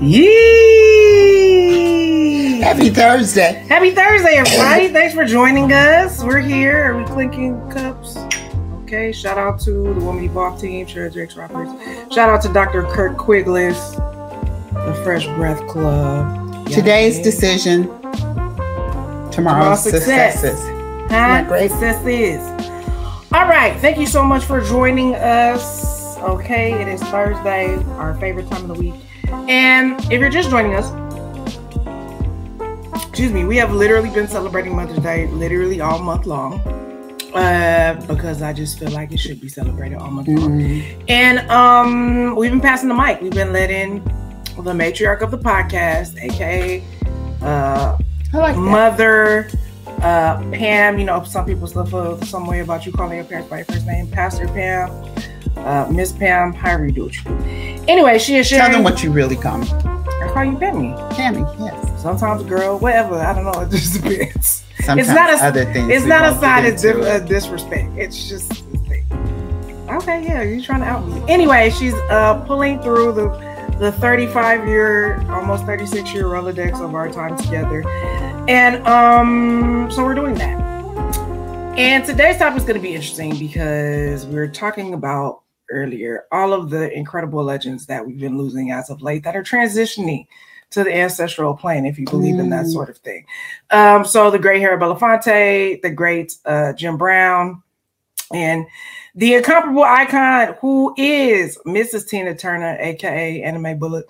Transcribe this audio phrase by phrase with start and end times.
[0.00, 0.30] Yee!
[2.62, 3.64] Happy Thursday.
[3.68, 4.88] Happy Thursday, everybody.
[4.88, 6.22] Thanks for joining us.
[6.24, 6.94] We're here.
[6.94, 8.16] Are we clinking cups?
[8.84, 9.12] Okay.
[9.12, 11.70] Shout out to the Woman Evolve team, Sarah Jakes Roberts.
[12.14, 12.84] Shout out to Dr.
[12.84, 13.96] Kirk Quigless,
[14.72, 16.66] the Fresh Breath Club.
[16.68, 20.40] Today's decision, tomorrow's Tomorrow's success.
[20.40, 21.10] successes.
[21.10, 21.44] Huh?
[21.46, 21.70] great?
[21.70, 22.40] Success is.
[23.32, 23.76] All right.
[23.80, 26.16] Thank you so much for joining us.
[26.20, 26.72] Okay.
[26.80, 28.94] It is Thursday, our favorite time of the week.
[29.48, 30.90] And if you're just joining us,
[33.08, 36.60] excuse me, we have literally been celebrating Mother's Day literally all month long.
[37.34, 40.60] Uh, because I just feel like it should be celebrated all month long.
[40.60, 41.04] Mm.
[41.08, 43.20] And um, we've been passing the mic.
[43.20, 44.02] We've been letting
[44.56, 46.82] the matriarch of the podcast, aka
[47.42, 47.96] uh,
[48.32, 49.48] like mother
[50.02, 53.50] uh pam you know some people still feel some way about you calling your parents
[53.50, 54.88] by your first name pastor pam
[55.66, 57.30] uh miss pam however you do what you do
[57.88, 59.68] anyway she is sharing Tell them what you really call me.
[59.70, 61.16] i call you pammy.
[61.16, 62.02] Tammy, yes.
[62.02, 63.14] sometimes girl whatever.
[63.16, 63.60] I don't know.
[63.62, 64.64] It just depends.
[64.80, 65.90] Sometimes it's not a other things.
[65.92, 67.28] it's not a sign get of dis- uh, it.
[67.28, 67.90] disrespect.
[67.96, 68.64] It's just
[69.90, 71.20] okay yeah you're trying to out me.
[71.28, 73.28] Anyway she's uh pulling through the
[73.80, 77.86] the 35 year almost 36 year rolodex of our time together.
[78.48, 80.58] And um so we're doing that.
[81.78, 86.52] And today's topic is going to be interesting because we are talking about earlier all
[86.52, 90.26] of the incredible legends that we've been losing as of late that are transitioning
[90.70, 92.72] to the ancestral plane, if you believe in that Mm.
[92.72, 93.24] sort of thing.
[93.70, 97.60] Um, so the great Harry Belafonte, the great uh, Jim Brown,
[98.32, 98.64] and
[99.16, 102.08] the incomparable icon who is Mrs.
[102.08, 104.06] Tina Turner, aka Anna Mae Bullock.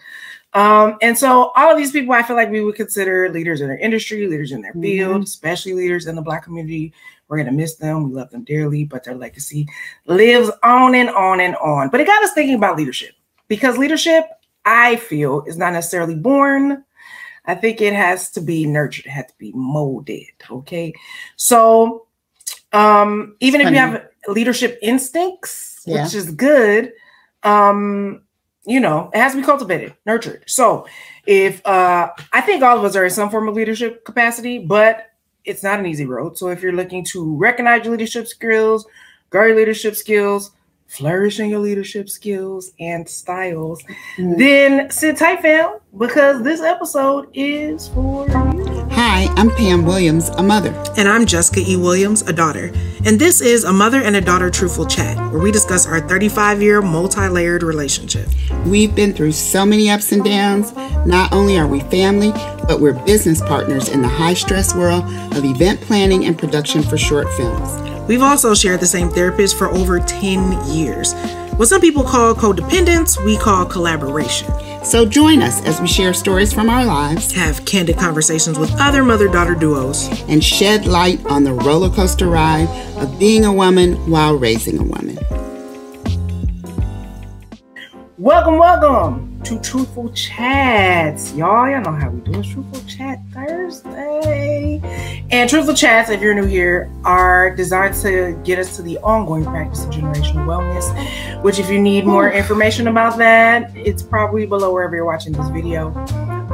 [0.53, 3.69] Um, and so all of these people I feel like we would consider leaders in
[3.69, 6.93] their industry, leaders in their field, especially leaders in the black community.
[7.31, 8.09] We're gonna miss them.
[8.09, 9.69] We love them dearly, but their legacy
[10.07, 11.89] lives on and on and on.
[11.89, 13.15] But it got us thinking about leadership
[13.47, 14.25] because leadership,
[14.65, 16.85] I feel, is not necessarily born.
[17.47, 20.27] I think it has to be nurtured, it has to be molded.
[20.51, 20.93] Okay.
[21.37, 22.07] So
[22.73, 26.05] um, even if you have leadership instincts, Yeah.
[26.05, 26.93] which is good,
[27.45, 28.23] um,
[28.67, 30.45] you know, it has to be cultivated, nurtured.
[30.47, 30.87] So
[31.27, 35.10] if uh I think all of us are in some form of leadership capacity, but
[35.45, 36.37] it's not an easy road.
[36.39, 38.87] So if you're looking to recognize your leadership skills,
[39.31, 40.51] grow your leadership skills,
[40.87, 43.81] flourish in your leadership skills and styles,
[44.19, 44.39] Mm.
[44.39, 48.87] then sit tight, fam, because this episode is for you.
[48.93, 50.75] Hi, I'm Pam Williams, a mother.
[50.99, 51.77] And I'm Jessica E.
[51.77, 52.73] Williams, a daughter.
[53.07, 56.61] And this is a mother and a daughter truthful chat, where we discuss our 35
[56.61, 58.27] year multi layered relationship.
[58.67, 60.73] We've been through so many ups and downs.
[61.07, 62.33] Not only are we family,
[62.71, 65.03] but we're business partners in the high stress world
[65.35, 68.07] of event planning and production for short films.
[68.07, 71.13] We've also shared the same therapist for over 10 years.
[71.57, 74.47] What some people call codependence, we call collaboration.
[74.85, 79.03] So join us as we share stories from our lives Have candid conversations with other
[79.03, 80.09] mother daughter duos.
[80.29, 84.85] and shed light on the roller coaster ride of being a woman while raising a
[84.85, 85.19] woman.
[88.17, 91.33] Welcome, welcome to Truthful Chats.
[91.35, 92.45] Y'all, y'all know how we do it.
[92.45, 94.81] Truthful Chat Thursday.
[95.31, 99.45] And Truthful Chats, if you're new here, are designed to get us to the ongoing
[99.45, 101.43] practice of generational wellness.
[101.43, 105.49] Which, if you need more information about that, it's probably below wherever you're watching this
[105.49, 105.95] video.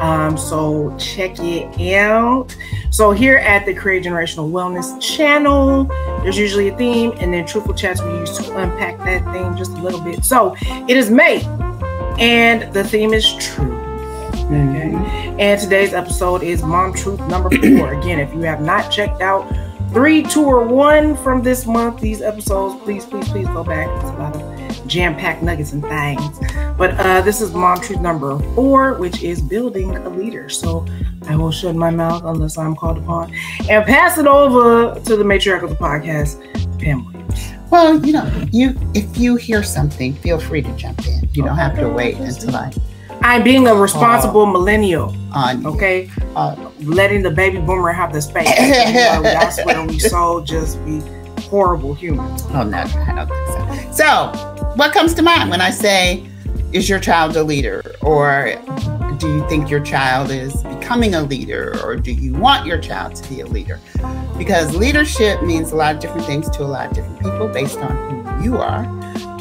[0.01, 2.55] Um, so check it out.
[2.91, 5.85] So here at the Create Generational Wellness channel,
[6.23, 9.73] there's usually a theme, and then Truthful Chats we use to unpack that theme just
[9.73, 10.25] a little bit.
[10.25, 11.39] So it is May,
[12.19, 13.83] and the theme is truth.
[14.47, 14.95] Okay.
[15.39, 17.95] And today's episode is Mom Truth number four.
[17.95, 19.47] Again, if you have not checked out
[19.93, 23.89] three, two, or one from this month, these episodes, please, please, please go back.
[24.01, 26.39] It's a lot of jam-packed nuggets and things.
[26.79, 30.49] But uh, this is Mom Truth number four, which is building a leader.
[30.49, 30.87] So
[31.29, 33.35] I will shut my mouth unless I'm called upon
[33.69, 36.39] and pass it over to the matriarch of the podcast,
[36.79, 37.56] Pam Williams.
[37.71, 41.29] Well, you know, you if you hear something, feel free to jump in.
[41.33, 42.73] You don't have to wait until I
[43.23, 46.11] I'm being a responsible millennial, on okay?
[46.37, 48.49] Uh, letting the baby boomer have the space.
[48.59, 51.01] You know, that's when we so just be
[51.43, 52.45] horrible humans.
[52.51, 54.33] Oh no, I don't think so.
[54.33, 56.25] So, what comes to mind when I say,
[56.73, 58.55] "Is your child a leader?" or
[59.19, 63.15] "Do you think your child is becoming a leader?" or "Do you want your child
[63.17, 63.81] to be a leader?"
[64.39, 67.79] Because leadership means a lot of different things to a lot of different people based
[67.79, 67.97] on
[68.37, 68.85] who you are.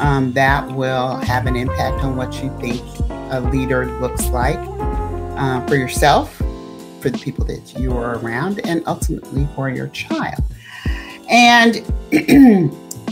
[0.00, 2.82] Um, that will have an impact on what you think
[3.30, 4.58] a leader looks like
[5.38, 6.36] uh, for yourself,
[7.00, 10.42] for the people that you are around, and ultimately for your child.
[11.28, 11.76] And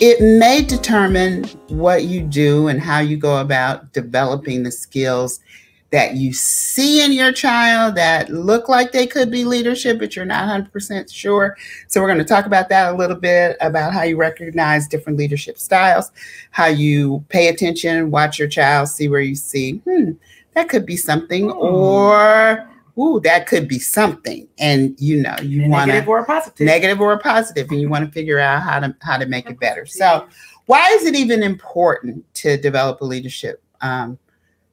[0.00, 5.40] it may determine what you do and how you go about developing the skills
[5.94, 10.24] that you see in your child that look like they could be leadership, but you're
[10.24, 11.56] not 100% sure.
[11.86, 15.20] So, we're going to talk about that a little bit about how you recognize different
[15.20, 16.10] leadership styles,
[16.50, 20.10] how you pay attention, watch your child, see where you see, hmm,
[20.54, 21.58] that could be something, Hmm.
[21.58, 22.68] or
[22.98, 24.48] ooh, that could be something.
[24.58, 26.66] And you know, you want Negative or positive.
[26.66, 29.48] negative or a positive, and you want to figure out how to how to make
[29.48, 29.86] it better.
[29.86, 30.26] So,
[30.66, 34.18] why is it even important to develop a leadership um,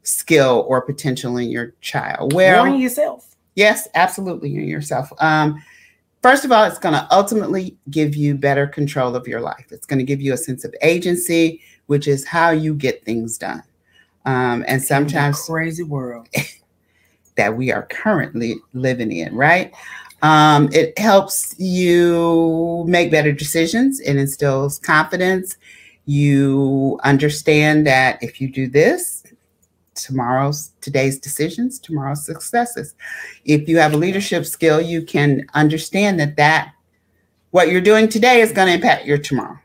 [0.03, 2.33] skill or potential in your child?
[2.33, 3.35] Well, Warn yourself.
[3.55, 5.11] yes, absolutely, in yourself.
[5.19, 5.61] Um,
[6.21, 9.67] first of all, it's going to ultimately give you better control of your life.
[9.71, 13.37] It's going to give you a sense of agency, which is how you get things
[13.37, 13.63] done.
[14.25, 16.27] Um, and sometimes crazy world.
[17.35, 19.73] that we are currently living in, right?
[20.21, 23.99] Um, it helps you make better decisions.
[24.01, 25.57] It instills confidence.
[26.05, 29.20] You understand that if you do this,
[29.95, 32.95] tomorrow's today's decisions, tomorrow's successes.
[33.45, 36.73] If you have a leadership skill, you can understand that that
[37.51, 39.59] what you're doing today is going to impact your tomorrow.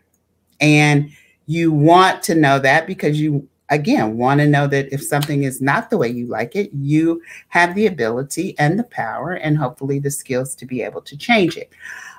[0.61, 1.11] And
[1.46, 5.61] you want to know that because you again want to know that if something is
[5.61, 9.99] not the way you like it, you have the ability and the power and hopefully
[9.99, 11.70] the skills to be able to change it.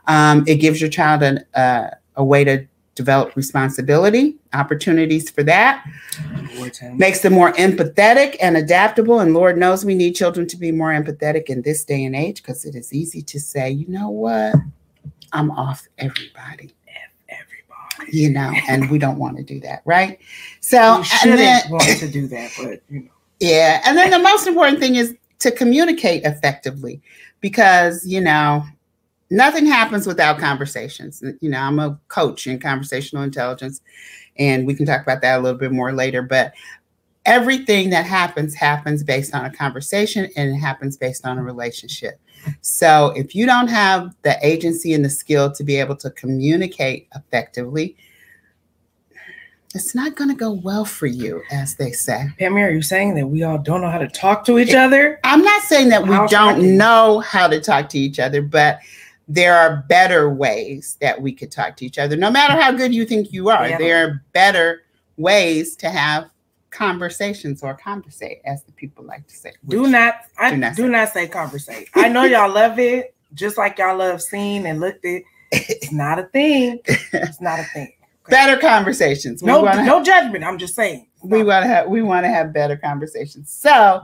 [0.07, 2.65] Um, it gives your child an, uh, a way to
[2.97, 5.85] develop responsibility, opportunities for that,
[6.95, 9.19] makes them more empathetic and adaptable.
[9.19, 12.41] And Lord knows we need children to be more empathetic in this day and age
[12.41, 14.55] because it is easy to say, you know what,
[15.31, 16.73] I'm off everybody
[17.29, 18.11] Everybody.
[18.17, 20.19] you know, and we don't want to do that, right?
[20.59, 23.11] So, and shouldn't then, want to do that, but you know.
[23.39, 27.01] yeah, and then the most important thing is to communicate effectively
[27.41, 28.63] because, you know,
[29.29, 31.23] nothing happens without conversations.
[31.41, 33.81] You know, I'm a coach in conversational intelligence,
[34.37, 36.53] and we can talk about that a little bit more later, but
[37.25, 42.19] everything that happens happens based on a conversation and it happens based on a relationship.
[42.61, 47.09] So if you don't have the agency and the skill to be able to communicate
[47.13, 47.97] effectively,
[49.75, 52.29] it's not going to go well for you, as they say.
[52.39, 55.19] Pammy, are you saying that we all don't know how to talk to each other?
[55.25, 56.77] I'm not saying that we How don't shocking.
[56.77, 58.79] know how to talk to each other, but
[59.27, 62.15] there are better ways that we could talk to each other.
[62.15, 63.77] No matter how good you think you are, Yeah.
[63.77, 64.83] there are better
[65.17, 66.29] ways to have
[66.69, 69.51] conversations or conversate, as the people like to say.
[69.67, 71.25] Do not, I do do not not, say.
[71.25, 71.89] say conversate.
[71.95, 75.23] I know y'all love it, just like y'all love seen and looked at.
[75.51, 76.79] It's not a thing.
[76.85, 77.91] It's not a thing.
[78.29, 79.41] better conversations.
[79.41, 80.43] We No, no judgment.
[80.43, 81.07] I'm just saying.
[81.23, 84.01] we want to have we want to have better conversations so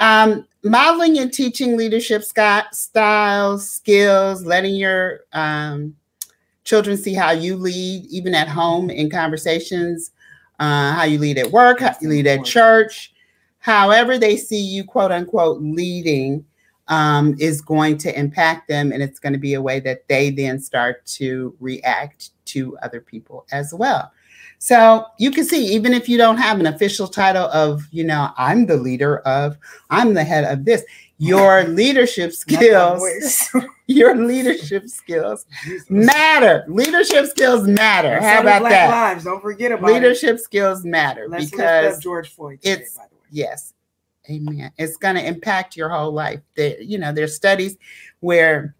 [0.00, 5.94] um, modeling and teaching leadership styles skills letting your um,
[6.64, 10.10] children see how you lead even at home in conversations
[10.58, 13.14] uh, how you lead at work how you lead at church.
[13.58, 16.44] However they see you quote unquote leading
[16.88, 20.30] um, is going to impact them and it's going to be a way that they
[20.30, 24.10] then start to react to other people as well
[24.62, 28.30] so you can see, even if you don't have an official title of, you know,
[28.36, 29.56] I'm the leader of,
[29.88, 30.84] I'm the head of this,
[31.16, 33.02] your leadership skills,
[33.86, 35.46] your leadership skills
[35.88, 36.64] matter.
[36.68, 38.20] Leadership skills matter.
[38.20, 38.90] How about Black that?
[38.90, 39.24] Lives.
[39.24, 39.94] Don't forget about it.
[39.94, 42.60] Leadership skills matter Let's because George Floyd.
[42.60, 43.20] Today, it's- by the way.
[43.30, 43.72] yes
[44.28, 47.78] amen it's going to impact your whole life there you know there's studies
[48.20, 48.76] where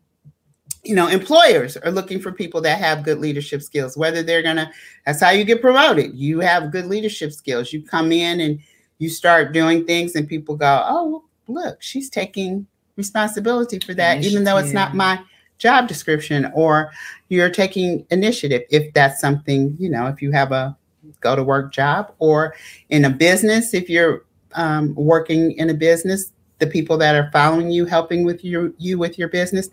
[0.82, 4.56] you know employers are looking for people that have good leadership skills whether they're going
[4.56, 4.70] to
[5.06, 6.14] that's how you get promoted.
[6.14, 7.72] You have good leadership skills.
[7.72, 8.60] You come in and
[8.98, 14.44] you start doing things and people go oh look she's taking responsibility for that even
[14.44, 15.20] though it's not my
[15.58, 16.90] job description or
[17.28, 18.62] you're taking initiative.
[18.70, 20.76] If that's something you know if you have a
[21.20, 22.54] go to work job or
[22.90, 27.70] in a business if you're um, working in a business the people that are following
[27.70, 29.68] you helping with your you with your business.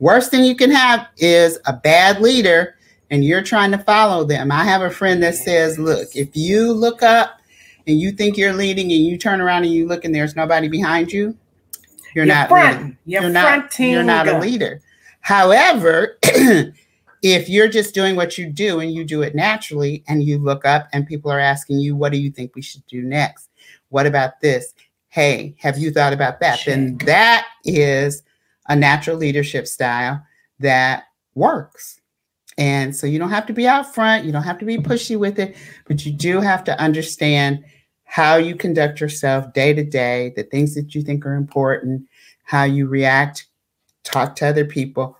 [0.00, 2.76] Worst thing you can have is a bad leader
[3.10, 4.50] and you're trying to follow them.
[4.50, 7.40] I have a friend that says look if you look up
[7.86, 10.68] and you think you're leading and you turn around and you look and there's nobody
[10.68, 11.36] behind you
[12.14, 12.98] you're, not leading.
[13.06, 14.80] You're, you're not you're not a leader.
[15.20, 16.18] However
[17.22, 20.64] if you're just doing what you do and you do it naturally and you look
[20.64, 23.50] up and people are asking you what do you think we should do next?
[23.90, 24.74] What about this
[25.12, 28.22] hey have you thought about that then that is
[28.68, 30.20] a natural leadership style
[30.58, 31.04] that
[31.34, 32.00] works
[32.56, 35.18] and so you don't have to be out front you don't have to be pushy
[35.18, 35.54] with it
[35.86, 37.62] but you do have to understand
[38.04, 42.02] how you conduct yourself day to day the things that you think are important
[42.44, 43.46] how you react
[44.04, 45.16] talk to other people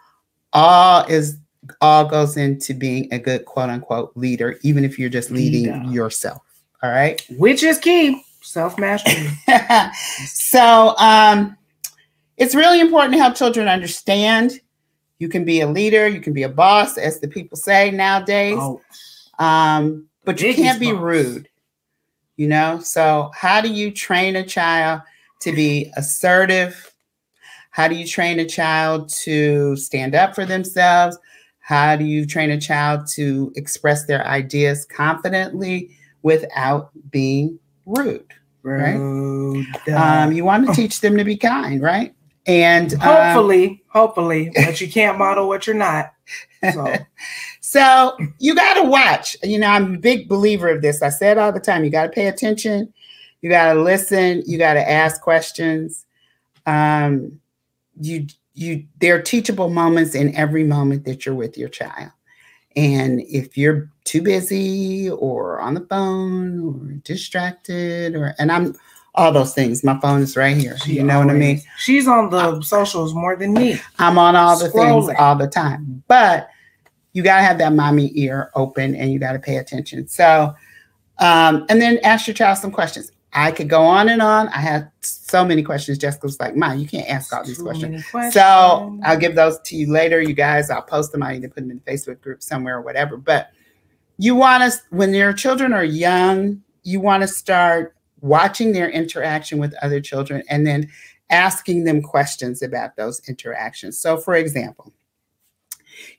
[0.54, 1.37] all is
[1.82, 5.92] all goes into being a good quote unquote leader even if you're just leading Leader.
[5.92, 6.42] yourself
[6.82, 8.25] all right Which is key.
[8.42, 9.28] Self mastery.
[10.26, 11.57] So um,
[12.37, 14.61] it's really important to help children understand
[15.23, 18.59] you can be a leader, you can be a boss, as the people say nowadays.
[18.59, 18.81] Oh.
[19.38, 21.49] Um, but you can't be rude,
[22.37, 22.81] you know?
[22.81, 25.02] So, how do you train a child
[25.43, 26.93] to be assertive?
[27.71, 31.17] How do you train a child to stand up for themselves?
[31.61, 38.35] How do you train a child to express their ideas confidently without being rude?
[38.62, 38.97] Right.
[38.97, 42.14] Um, you want to teach them to be kind, right?
[42.47, 46.12] And hopefully, um, hopefully, but you can't model what you're not.
[46.73, 46.95] So.
[47.61, 49.37] so you got to watch.
[49.42, 51.02] You know, I'm a big believer of this.
[51.02, 51.85] I say it all the time.
[51.85, 52.92] You got to pay attention.
[53.40, 54.42] You got to listen.
[54.47, 56.04] You got to ask questions.
[56.66, 57.40] Um,
[58.00, 62.11] you you there are teachable moments in every moment that you're with your child.
[62.76, 68.75] And if you're too busy or on the phone or distracted or and I'm
[69.14, 69.85] all those things.
[69.85, 70.79] My phone is right here.
[70.79, 71.62] She you know always, what I mean?
[71.79, 73.79] She's on the socials more than me.
[73.99, 75.07] I'm on all the Scrolling.
[75.07, 76.02] things all the time.
[76.09, 76.49] But
[77.12, 80.09] you got to have that mommy ear open and you got to pay attention.
[80.09, 80.55] So,
[81.19, 83.12] um, and then ask your child some questions.
[83.35, 84.49] I could go on and on.
[84.49, 85.97] I have so many questions.
[85.97, 88.05] Jessica was like, Mom, you can't ask all these questions.
[88.11, 88.35] questions.
[88.35, 90.69] So I'll give those to you later, you guys.
[90.69, 91.23] I'll post them.
[91.23, 93.17] I either put them in the Facebook group somewhere or whatever.
[93.17, 93.51] But
[94.19, 99.59] you want to, when your children are young, you want to start watching their interaction
[99.59, 100.91] with other children and then
[101.31, 103.99] asking them questions about those interactions.
[103.99, 104.93] So, for example,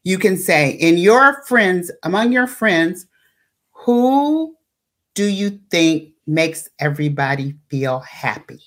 [0.03, 3.05] you can say, in your friends, among your friends,
[3.71, 4.55] who
[5.13, 8.61] do you think makes everybody feel happy?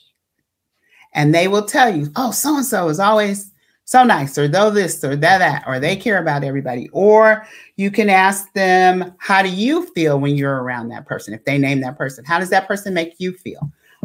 [1.14, 3.50] And they will tell you, oh, so and so is always
[3.84, 6.88] so nice, or though this, or that, that, or they care about everybody.
[6.90, 7.46] Or
[7.76, 11.32] you can ask them, how do you feel when you're around that person?
[11.32, 13.60] If they name that person, how does that person make you feel?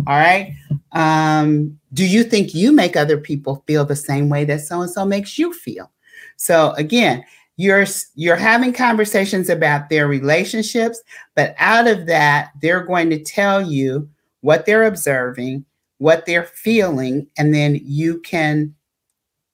[0.08, 0.55] All right.
[0.93, 4.89] Um, do you think you make other people feel the same way that so and
[4.89, 5.91] so makes you feel?
[6.38, 7.24] So again,
[7.62, 11.01] you're you're having conversations about their relationships,
[11.36, 14.10] but out of that, they're going to tell you
[14.41, 15.63] what they're observing,
[16.00, 18.74] what they're feeling, and then you can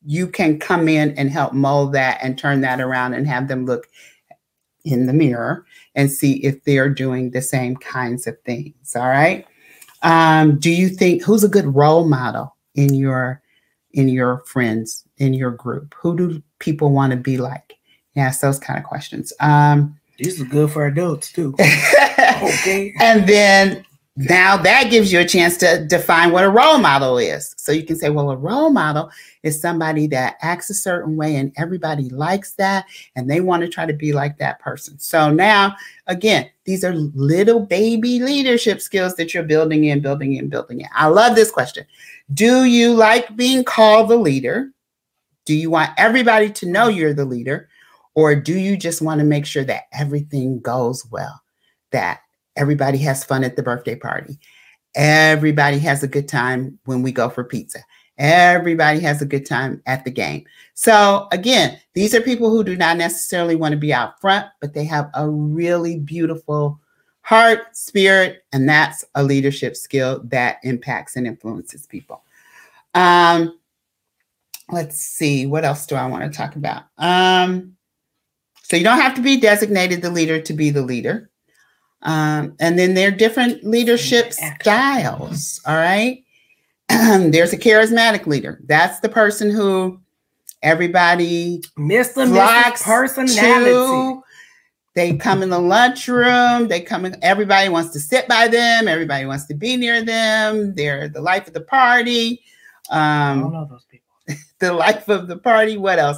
[0.05, 3.65] you can come in and help mold that and turn that around and have them
[3.65, 3.87] look
[4.85, 8.95] in the mirror and see if they're doing the same kinds of things.
[8.95, 9.45] All right.
[10.03, 13.41] Um, do you think who's a good role model in your
[13.91, 15.93] in your friends in your group?
[15.99, 17.66] Who do people want to be like?
[18.17, 19.31] Ask those kind of questions.
[19.39, 21.53] Um, These are good for adults too.
[21.59, 22.93] okay.
[22.99, 23.85] And then
[24.19, 27.53] now that gives you a chance to define what a role model is.
[27.55, 29.11] So you can say, well, a role model
[29.43, 33.69] is somebody that acts a certain way and everybody likes that and they want to
[33.69, 34.97] try to be like that person.
[34.97, 35.75] So now,
[36.07, 40.87] again, these are little baby leadership skills that you're building in, building in, building in.
[40.95, 41.85] I love this question.
[42.33, 44.71] Do you like being called the leader?
[45.45, 47.69] Do you want everybody to know you're the leader?
[48.17, 51.41] Or do you just want to make sure that everything goes well?
[51.91, 52.19] That
[52.57, 54.39] Everybody has fun at the birthday party.
[54.95, 57.79] Everybody has a good time when we go for pizza.
[58.17, 60.43] Everybody has a good time at the game.
[60.73, 64.73] So, again, these are people who do not necessarily want to be out front, but
[64.73, 66.79] they have a really beautiful
[67.21, 72.23] heart, spirit, and that's a leadership skill that impacts and influences people.
[72.95, 73.59] Um,
[74.71, 76.85] let's see, what else do I want to talk about?
[76.97, 77.76] Um,
[78.69, 81.29] so, you don't have to be designated the leader to be the leader.
[82.01, 85.61] Um, and then there are different leadership styles.
[85.65, 86.23] All right.
[86.89, 88.61] There's a charismatic leader.
[88.65, 89.99] That's the person who
[90.61, 92.27] everybody Mr.
[92.27, 92.83] Mrs.
[92.83, 93.71] personality.
[93.71, 94.23] To.
[94.95, 96.69] They come in the lunchroom.
[96.69, 98.87] They come in, everybody wants to sit by them.
[98.87, 100.73] Everybody wants to be near them.
[100.73, 102.41] They're the life of the party.
[102.89, 104.07] Um, I don't know those people.
[104.59, 105.77] the life of the party.
[105.77, 106.17] What else?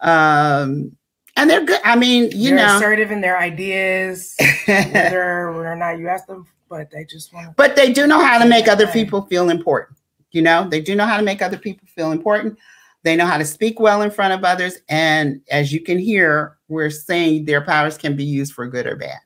[0.00, 0.95] Um,
[1.36, 1.80] and they're good.
[1.84, 4.34] I mean, you they're know, assertive in their ideas,
[4.66, 7.56] whether or not you ask them, but they just want.
[7.56, 9.98] But they do know how to make other people feel important.
[10.32, 12.58] You know, they do know how to make other people feel important.
[13.02, 16.56] They know how to speak well in front of others, and as you can hear,
[16.68, 19.18] we're saying their powers can be used for good or bad.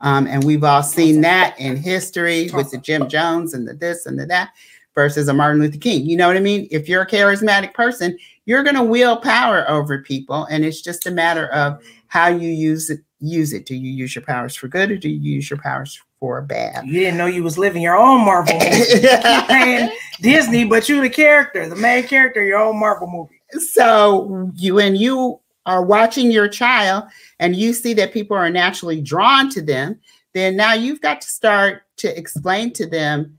[0.00, 4.06] Um, and we've all seen that in history with the Jim Jones and the this
[4.06, 4.50] and the that
[4.94, 6.06] versus a Martin Luther King.
[6.06, 6.68] You know what I mean?
[6.70, 8.16] If you're a charismatic person,
[8.48, 11.88] you're going to wield power over people and it's just a matter of mm-hmm.
[12.06, 13.66] how you use it use it.
[13.66, 16.86] Do you use your powers for good or do you use your powers for bad?
[16.86, 21.68] You didn't know you was living your own marvel movie disney but you the character
[21.68, 23.40] the main character your own marvel movie
[23.70, 27.04] so you and you are watching your child
[27.38, 29.98] and you see that people are naturally drawn to them
[30.34, 33.38] then now you've got to start to explain to them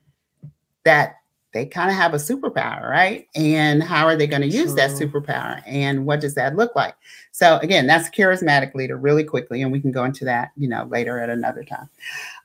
[0.85, 1.15] that
[1.51, 3.27] they kind of have a superpower, right?
[3.35, 5.63] And how are they going to use that superpower?
[5.65, 6.95] And what does that look like?
[7.31, 10.67] So again, that's a charismatic leader really quickly, and we can go into that, you
[10.67, 11.89] know, later at another time.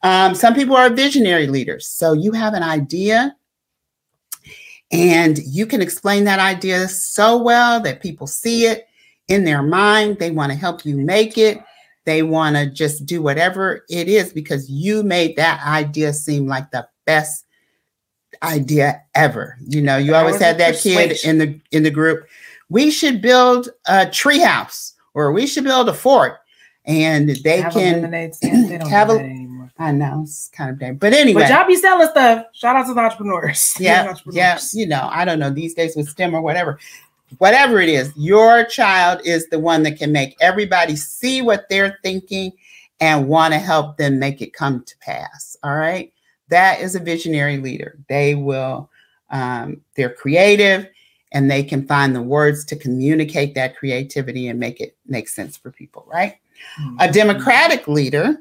[0.03, 1.87] Um, some people are visionary leaders.
[1.87, 3.37] So you have an idea
[4.91, 8.87] and you can explain that idea so well that people see it
[9.29, 10.19] in their mind.
[10.19, 11.59] They want to help you make it.
[12.05, 16.71] They want to just do whatever it is because you made that idea seem like
[16.71, 17.47] the best
[18.45, 19.57] idea ever.
[19.67, 22.27] You know, you always had that kid in the in the group.
[22.69, 26.39] We should build a treehouse or we should build a fort,
[26.85, 28.11] and they have can.
[28.11, 28.31] They
[28.91, 29.45] have a-.
[29.79, 31.43] I know it's kind of damn, but anyway.
[31.43, 32.47] But y'all be selling stuff.
[32.53, 33.75] Shout out to the entrepreneurs.
[33.81, 34.73] yeah, entrepreneurs.
[34.75, 36.79] yeah, you know, I don't know these days with STEM or whatever,
[37.39, 41.99] whatever it is, your child is the one that can make everybody see what they're
[42.03, 42.53] thinking
[43.01, 45.57] and want to help them make it come to pass.
[45.65, 46.13] All right,
[46.49, 47.99] that is a visionary leader.
[48.09, 48.91] They will,
[49.31, 50.89] um, they're creative
[51.33, 55.57] and they can find the words to communicate that creativity and make it make sense
[55.57, 56.07] for people.
[56.07, 56.37] Right.
[56.77, 56.97] Hmm.
[57.01, 58.39] A democratic leader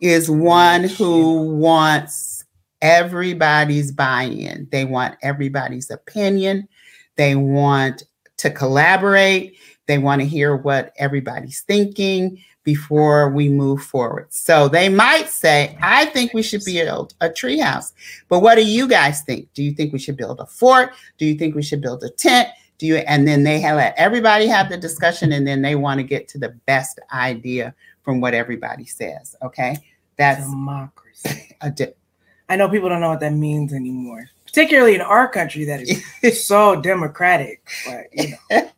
[0.00, 2.44] is one who wants
[2.80, 4.68] everybody's buy in.
[4.70, 6.68] They want everybody's opinion.
[7.16, 8.04] They want
[8.38, 9.56] to collaborate.
[9.86, 14.26] They want to hear what everybody's thinking before we move forward.
[14.30, 17.92] So they might say, I think we should build a treehouse.
[18.28, 19.52] But what do you guys think?
[19.54, 20.92] Do you think we should build a fort?
[21.18, 22.48] Do you think we should build a tent?
[22.78, 25.98] Do you and then they have let everybody have the discussion and then they want
[25.98, 29.36] to get to the best idea from what everybody says.
[29.42, 29.76] Okay.
[30.16, 31.56] That's democracy.
[31.60, 31.94] a di-
[32.48, 35.80] I know people don't know what that means anymore, particularly in our country that
[36.22, 37.66] is so democratic.
[37.86, 38.70] But you know,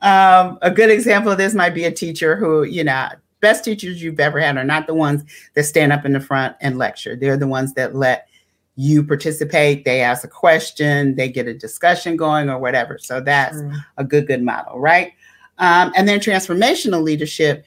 [0.00, 3.08] um, a good example of this might be a teacher who, you know,
[3.40, 6.56] best teachers you've ever had are not the ones that stand up in the front
[6.60, 7.16] and lecture.
[7.16, 8.28] They're the ones that let
[8.76, 9.84] you participate.
[9.84, 12.98] They ask a question, they get a discussion going or whatever.
[12.98, 13.72] So that's true.
[13.96, 15.12] a good, good model, right?
[15.58, 17.64] Um, and then transformational leadership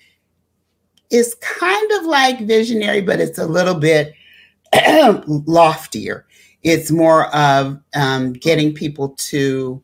[1.09, 4.13] is kind of like visionary, but it's a little bit
[5.27, 6.25] loftier.
[6.63, 9.83] It's more of um, getting people to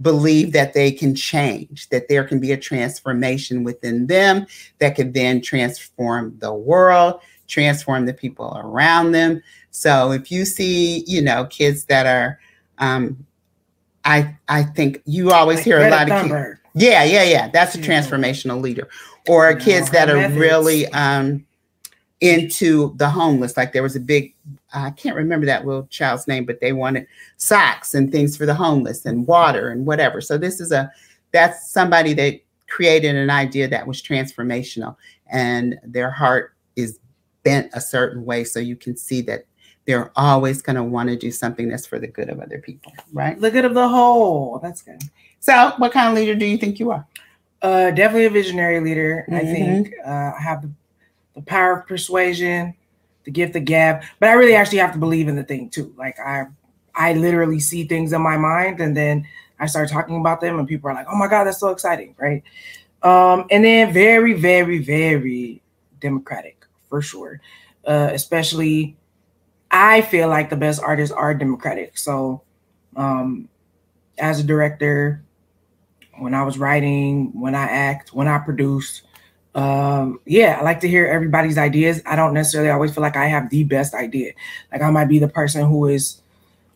[0.00, 4.46] believe that they can change, that there can be a transformation within them
[4.78, 9.42] that could then transform the world, transform the people around them.
[9.70, 12.38] So if you see, you know, kids that are,
[12.78, 13.26] um,
[14.04, 16.60] I I think you always Like hear a lot of kids.
[16.74, 17.48] Yeah, yeah, yeah.
[17.48, 18.88] That's a transformational leader.
[19.28, 20.38] Or kids that are methods.
[20.38, 21.44] really um
[22.20, 23.56] into the homeless.
[23.56, 24.34] Like there was a big
[24.74, 28.54] I can't remember that little child's name, but they wanted socks and things for the
[28.54, 30.20] homeless and water and whatever.
[30.20, 30.90] So this is a
[31.32, 34.96] that's somebody that created an idea that was transformational
[35.30, 36.98] and their heart is
[37.44, 39.44] bent a certain way so you can see that
[39.86, 42.92] they're always going to want to do something that's for the good of other people,
[43.12, 43.40] right?
[43.40, 44.58] The good of the whole.
[44.58, 45.00] That's good.
[45.38, 47.06] So, what kind of leader do you think you are?
[47.62, 49.24] Uh, definitely a visionary leader.
[49.28, 49.52] I Mhm.
[49.52, 50.62] think uh, I have
[51.34, 52.74] the power of persuasion,
[53.26, 55.92] the gift of gab, but I really actually have to believe in the thing too.
[55.98, 56.46] Like I,
[56.94, 59.26] I literally see things in my mind, and then
[59.58, 62.14] I start talking about them, and people are like, "Oh my god, that's so exciting!"
[62.16, 62.42] Right?
[63.02, 65.60] Um, and then very, very, very
[66.00, 67.40] democratic for sure.
[67.84, 68.96] Uh, especially,
[69.70, 71.98] I feel like the best artists are democratic.
[71.98, 72.42] So,
[72.96, 73.48] um,
[74.18, 75.22] as a director,
[76.18, 79.02] when I was writing, when I act, when I produce.
[79.56, 82.02] Um, yeah, I like to hear everybody's ideas.
[82.04, 84.32] I don't necessarily always feel like I have the best idea.
[84.70, 86.20] Like I might be the person who is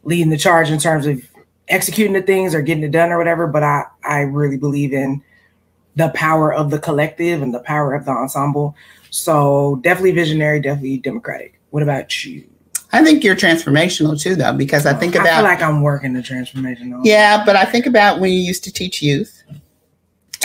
[0.02, 1.22] leading the charge in terms of
[1.68, 5.22] executing the things or getting it done or whatever, but I I really believe in
[5.96, 8.74] the power of the collective and the power of the ensemble.
[9.10, 11.60] So definitely visionary, definitely democratic.
[11.70, 12.48] What about you?
[12.92, 16.14] I think you're transformational too, though, because I think I about feel like I'm working
[16.14, 16.90] the transformation.
[16.90, 17.02] though.
[17.04, 19.39] yeah, but I think about when you used to teach youth,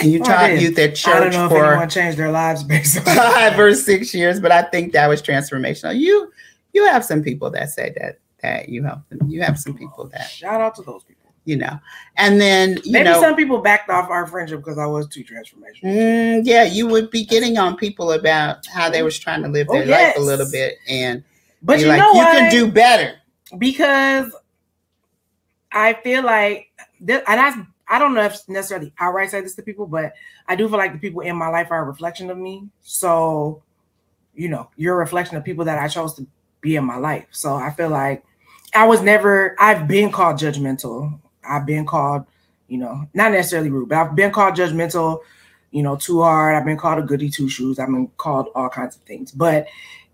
[0.02, 2.62] you Oh, taught youth at I don't church know if for anyone changed their lives
[2.72, 5.98] based on five or six years, but I think that was transformational.
[5.98, 6.30] You
[6.72, 9.20] you have some people that say that that you help them.
[9.28, 11.32] You have some people that Shout out to those people.
[11.46, 11.78] you know,
[12.16, 13.20] and then you Maybe know.
[13.22, 15.84] some people backed off our friendship because I was too transformational.
[15.84, 19.66] Mm, yeah, you would be getting on people about how they was trying to live
[19.70, 21.24] Oh, their life a little bit, and
[21.62, 22.36] But you like, know you what?
[22.36, 23.14] can do better.
[23.56, 24.30] because
[25.72, 26.68] I feel like
[27.00, 30.12] this, and I I don't know if necessarily outright say this to people, but
[30.48, 32.68] I do feel like the people in my life are a reflection of me.
[32.82, 33.62] So,
[34.34, 36.26] you know, you're a reflection of people that I chose to
[36.60, 37.26] be in my life.
[37.30, 38.24] So I feel like
[38.74, 39.56] I was never.
[39.58, 41.18] I've been called judgmental.
[41.48, 42.24] I've been called,
[42.68, 45.20] you know, not necessarily rude, but I've been called judgmental.
[45.70, 46.56] You know, too hard.
[46.56, 47.78] I've been called a goody two shoes.
[47.78, 49.66] I've been called all kinds of things, but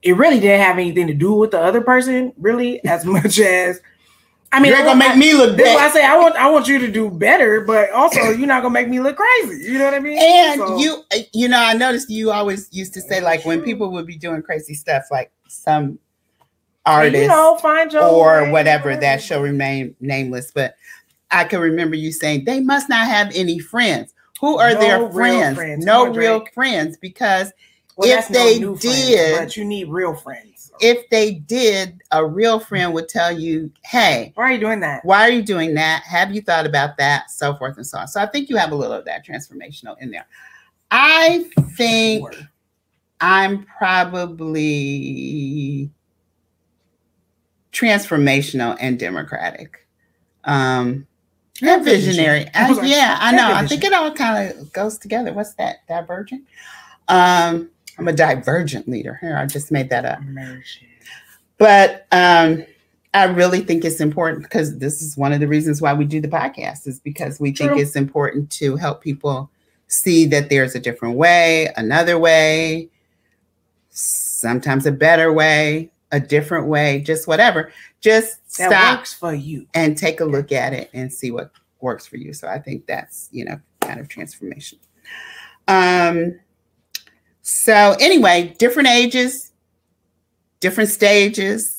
[0.03, 3.81] it really didn't have anything to do with the other person, really, as much as
[4.55, 6.79] I mean, you're gonna make me look why I say I want I want you
[6.79, 9.65] to do better, but also you're not gonna make me look crazy.
[9.73, 10.19] You know what I mean?
[10.21, 13.91] And So- you, you know, I noticed you always used to say like when people
[13.93, 15.99] would be doing crazy stuff, like some
[16.85, 17.59] artist you know,
[18.11, 20.51] or whatever that shall remain nameless.
[20.55, 20.75] But
[21.31, 24.13] I can remember you saying they must not have any friends.
[24.41, 25.57] Who are No their friends?
[25.57, 25.85] friends.
[25.87, 27.53] No real friends because
[27.97, 30.52] Well, if that's no they new friends, did- but you need real friends.
[30.81, 35.05] If they did, a real friend would tell you, "Hey, Why are you doing that?
[35.05, 36.03] why are you doing that?
[36.05, 37.31] Have you thought about that?
[37.31, 39.97] So forth and so on." So I think you have a little of that transformational
[40.01, 40.27] in there.
[40.91, 41.45] I
[41.77, 42.29] think.
[43.25, 44.73] I'm probably
[47.73, 49.87] transformational and democratic.
[50.45, 51.07] Um
[51.63, 52.49] and visionary.
[52.55, 53.53] I- yeah, I know.
[53.53, 55.33] I think it all kind of goes together.
[55.33, 55.87] What's that?
[55.87, 56.43] Divergent?
[57.09, 59.19] Um, I'm a divergent leader.
[59.21, 60.21] Here, I just made that up.
[60.21, 60.87] Immersion.
[61.59, 62.65] But um,
[63.15, 66.21] I really think it's important because this is one of the reasons why we do
[66.21, 69.51] the podcast is because we think it's important to help people
[69.87, 72.89] see that there's a different way, another way,
[73.91, 77.73] sometimes a better way, a different way, just whatever.
[78.01, 79.67] Just That stop works for you.
[79.75, 82.33] and take a look at it and see what works for you.
[82.33, 84.79] So I think that's, you know, kind of transformation.
[85.69, 86.41] Um
[87.43, 89.53] so anyway, different ages,
[90.61, 91.79] different stages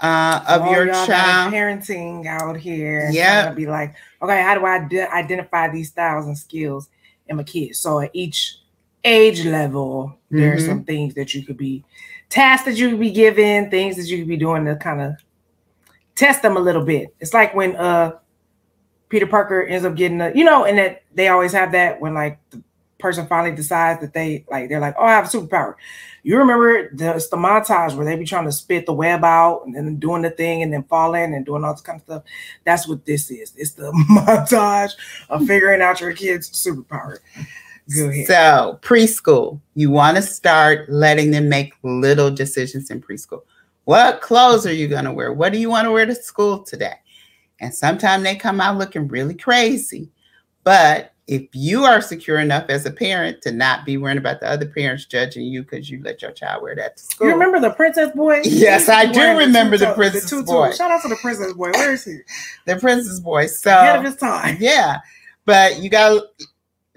[0.00, 1.52] uh of All your y'all that are child.
[1.52, 3.06] parenting out here.
[3.06, 3.42] and Yep.
[3.42, 6.88] trying to be like, okay, how do I ide- identify these styles and skills
[7.26, 7.80] in my kids?
[7.80, 8.58] So at each
[9.04, 10.66] age level, there are Mhm.
[10.66, 11.84] some things that you could be
[12.28, 15.14] tasks that you could be given, things that you could be doing to kind of
[16.14, 17.12] test them a little bit.
[17.18, 18.12] It's like when uh
[19.08, 22.14] Peter Parker ends up getting a, you know, and that they always have that when
[22.14, 22.62] like the
[22.98, 25.74] person finally decides that they like they're like, oh, I have a superpower.
[26.22, 29.62] You remember the it's the montage where they be trying to spit the web out
[29.64, 32.22] and then doing the thing and then falling and doing all this kind of stuff.
[32.64, 33.52] That's what this is.
[33.56, 34.92] It's the montage
[35.28, 37.18] of figuring out your kid's superpower.
[37.96, 38.26] Go ahead.
[38.26, 43.42] So, preschool, you want to start letting them make little decisions in preschool.
[43.84, 45.32] What clothes are you going to wear?
[45.32, 46.96] What do you want to wear to school today?
[47.60, 50.10] And sometimes they come out looking really crazy.
[50.64, 54.48] But if you are secure enough as a parent to not be worrying about the
[54.48, 57.26] other parents judging you because you let your child wear that to school.
[57.26, 58.40] You remember the Princess Boy?
[58.44, 60.44] Yes, I do remember the tutu- Princess tutu.
[60.44, 60.72] Boy.
[60.72, 61.70] Shout out to the Princess Boy.
[61.72, 62.18] Where is he?
[62.64, 63.46] the princess boy.
[63.46, 64.56] So Ahead of his time.
[64.60, 64.98] yeah,
[65.44, 66.22] but you got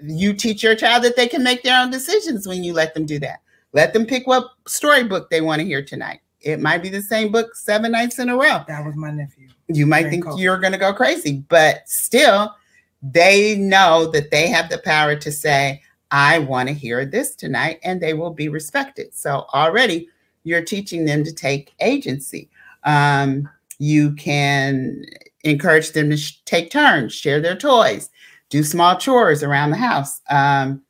[0.00, 3.04] you teach your child that they can make their own decisions when you let them
[3.04, 3.40] do that.
[3.74, 6.20] Let them pick what storybook they want to hear tonight.
[6.40, 8.64] It might be the same book seven nights in a row.
[8.66, 9.48] That was my nephew.
[9.68, 12.54] You might Very think you're going to go crazy, but still,
[13.02, 17.80] they know that they have the power to say, I want to hear this tonight,
[17.82, 19.14] and they will be respected.
[19.14, 20.08] So already
[20.44, 22.50] you're teaching them to take agency.
[22.84, 25.04] Um, you can
[25.44, 28.10] encourage them to sh- take turns, share their toys,
[28.50, 30.20] do small chores around the house.
[30.30, 30.82] Um,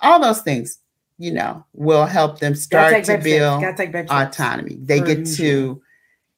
[0.00, 0.78] all those things,
[1.18, 4.38] you know, will help them start to build Gotta take baby steps.
[4.38, 4.76] autonomy.
[4.80, 5.82] They get to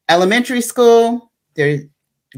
[0.09, 1.81] elementary school, they're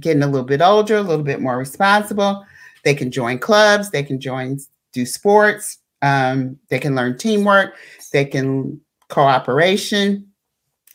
[0.01, 2.45] getting a little bit older, a little bit more responsible.
[2.85, 4.59] They can join clubs, they can join,
[4.93, 7.77] do sports, um, they can learn teamwork,
[8.13, 10.29] they can cooperation.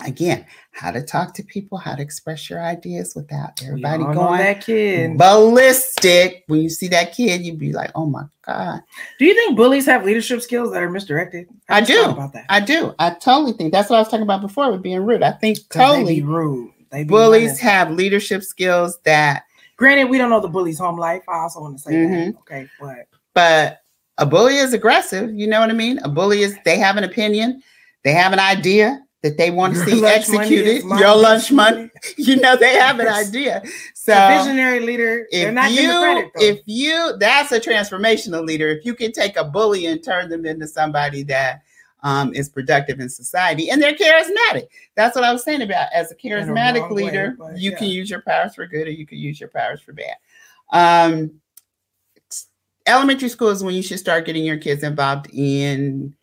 [0.06, 4.62] Again, how to talk to people, how to express your ideas without everybody going that
[4.62, 5.18] kid.
[5.18, 6.46] ballistic.
[6.48, 8.82] When you see that kid, you'd be like, oh my God.
[9.18, 11.48] Do you think bullies have leadership skills that are misdirected?
[11.68, 12.12] I just do.
[12.12, 12.46] about that.
[12.48, 12.96] I do.
[12.98, 15.22] I totally think that's what I was talking about before with being rude.
[15.22, 16.72] I think totally rude.
[16.92, 17.58] They bullies running.
[17.64, 19.44] have leadership skills that
[19.78, 21.24] Granted, we don't know the bully's home life.
[21.30, 22.34] I also want to say Mhm.
[22.34, 22.40] that.
[22.40, 23.80] Okay, but but
[24.20, 27.04] a bully is aggressive you know what i mean a bully is they have an
[27.06, 27.62] opinion
[28.04, 32.36] they have an idea that they want to Your see executed your lunch money you
[32.36, 33.62] know they have an idea
[33.94, 38.86] so the visionary leader, if not you credit if you that's a transformational leader if
[38.86, 41.62] you can take a bully and turn them into somebody that
[42.04, 44.68] um, is productive in society and they're charismatic.
[44.96, 47.78] That's what i was saying about as a a charismatic way, leader but you yeah.
[47.78, 50.16] can use your powers for good or you can use your powers for bad.
[50.72, 51.40] Um,
[52.86, 56.16] elementary school is when you should start getting your kids involved in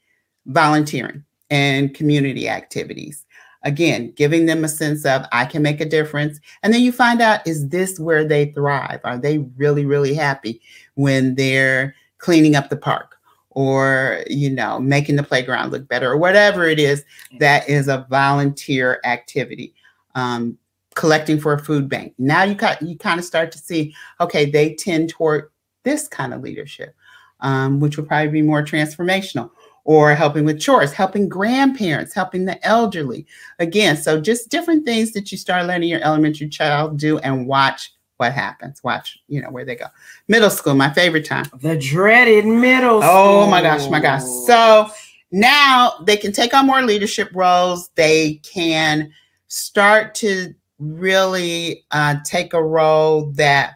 [0.46, 3.24] volunteering and community activities.
[3.62, 6.40] Again giving them a sense of i can make a difference.
[6.62, 9.00] And then you find out is this where they thrive?
[9.04, 10.60] Are they really really happy
[10.94, 13.15] when they're cleaning up the park
[13.56, 17.04] or you know making the playground look better or whatever it is
[17.40, 19.74] that is a volunteer activity
[20.14, 20.56] um,
[20.94, 24.48] collecting for a food bank now you got you kind of start to see okay
[24.48, 25.50] they tend toward
[25.84, 26.94] this kind of leadership
[27.40, 29.50] um, which would probably be more transformational
[29.84, 33.24] or helping with chores, helping grandparents, helping the elderly.
[33.60, 37.92] Again, so just different things that you start letting your elementary child do and watch
[38.16, 38.82] what happens.
[38.82, 39.86] Watch, you know, where they go.
[40.28, 41.46] Middle school, my favorite time.
[41.60, 43.12] The dreaded middle school.
[43.12, 44.22] Oh my gosh, my gosh.
[44.46, 44.88] So
[45.30, 47.90] now they can take on more leadership roles.
[47.94, 49.12] They can
[49.48, 53.74] start to really uh, take a role that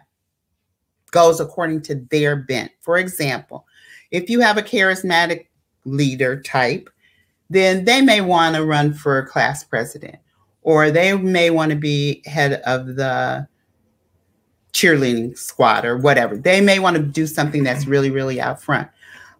[1.11, 2.71] goes according to their bent.
[2.79, 3.65] For example,
[4.11, 5.47] if you have a charismatic
[5.85, 6.89] leader type,
[7.49, 10.15] then they may want to run for class president
[10.63, 13.47] or they may want to be head of the
[14.73, 16.37] cheerleading squad or whatever.
[16.37, 18.89] They may want to do something that's really, really out front.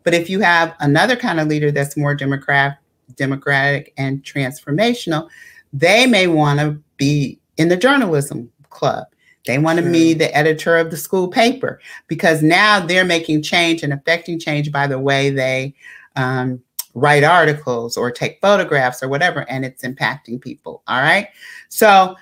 [0.04, 2.80] But if you have another kind of leader that's more democrat,
[3.16, 5.30] democratic and transformational,
[5.74, 9.06] they may want to be in the journalism club.
[9.48, 13.82] They want to be the editor of the school paper because now they're making change
[13.82, 15.74] and affecting change by the way they
[16.16, 16.62] um,
[16.94, 20.84] write articles or take photographs or whatever, and it's impacting people.
[20.88, 21.30] All right.
[21.70, 22.16] So,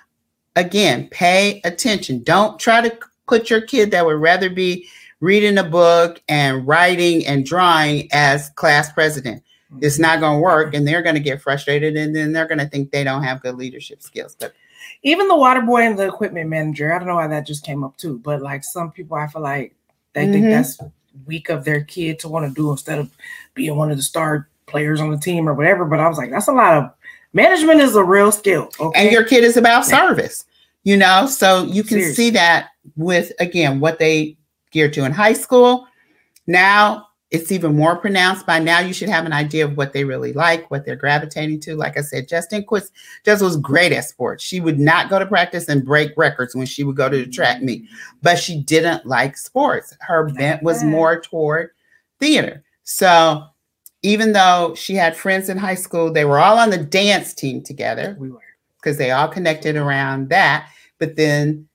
[0.56, 2.24] again, pay attention.
[2.24, 4.88] Don't try to put your kid that would rather be
[5.20, 9.44] reading a book and writing and drawing as class president.
[9.82, 12.58] It's not going to work, and they're going to get frustrated, and then they're going
[12.58, 14.36] to think they don't have good leadership skills.
[14.40, 14.54] But
[15.04, 17.84] even the water boy and the equipment manager, I don't know why that just came
[17.84, 19.76] up too, but like some people, I feel like
[20.14, 20.34] they mm-hmm.
[20.34, 20.82] think that's
[21.26, 23.12] weak of their kid to want to do instead of
[23.54, 25.86] being one of the star players on the team or whatever.
[25.86, 26.92] But I was like, that's a lot of
[27.34, 28.70] management is a real skill.
[28.80, 29.02] Okay?
[29.02, 30.46] And your kid is about service,
[30.84, 32.14] you know, so you can Seriously.
[32.14, 34.38] see that with again what they
[34.72, 35.88] geared to in high school.
[36.48, 40.04] Now it's even more pronounced by now you should have an idea of what they
[40.04, 42.92] really like what they're gravitating to like i said justin quist
[43.24, 46.66] just was great at sports she would not go to practice and break records when
[46.66, 47.88] she would go to the track meet
[48.22, 51.70] but she didn't like sports her bent was more toward
[52.20, 53.44] theater so
[54.02, 57.62] even though she had friends in high school they were all on the dance team
[57.62, 58.16] together.
[58.20, 58.42] We were.
[58.78, 60.70] Because they all connected around that.
[61.00, 61.68] But then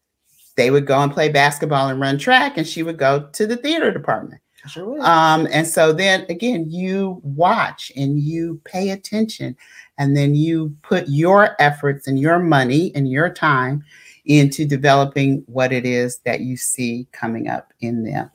[0.57, 3.57] they would go and play basketball and run track and she would go to the
[3.57, 4.41] theater department.
[4.67, 9.55] Sure um, and so then again, you watch and you pay attention,
[9.99, 13.85] and then you put your efforts and your money and your time
[14.25, 18.31] into developing what it is that you see coming up in them.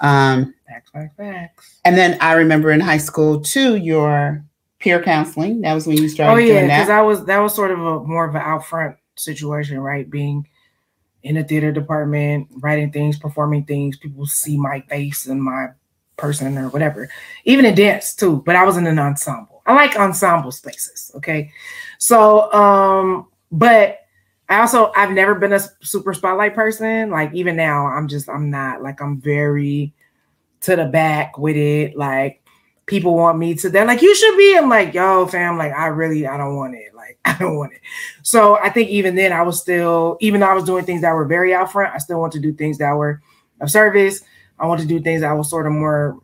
[0.00, 1.80] Um, facts, facts, facts.
[1.84, 4.44] And then I remember in high school too, your
[4.78, 5.62] peer counseling.
[5.62, 6.32] That was when you started.
[6.32, 7.00] Oh yeah, because that.
[7.00, 10.08] was that was sort of a more of an out front situation, right?
[10.08, 10.46] Being
[11.22, 13.96] in the theater department, writing things, performing things.
[13.96, 15.68] People see my face and my
[16.16, 17.08] person or whatever.
[17.44, 19.62] Even in dance too, but I was in an ensemble.
[19.66, 21.12] I like ensemble spaces.
[21.16, 21.50] Okay.
[21.98, 24.00] So um, but
[24.48, 27.10] I also I've never been a super spotlight person.
[27.10, 29.92] Like even now, I'm just I'm not like I'm very
[30.62, 31.96] to the back with it.
[31.96, 32.42] Like
[32.86, 34.56] people want me to, they're like, you should be.
[34.56, 36.94] I'm like, yo, fam, like I really I don't want it.
[36.94, 37.80] Like I don't want it.
[38.22, 41.12] So I think even then I was still, even though I was doing things that
[41.12, 43.22] were very out front, I still want to do things that were
[43.60, 44.22] of service.
[44.58, 46.18] I want to do things that was sort of more